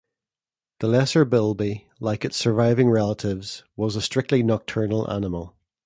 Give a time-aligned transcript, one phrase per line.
[0.79, 5.55] The lesser bilby, like its surviving relatives, was a strictly nocturnal animal.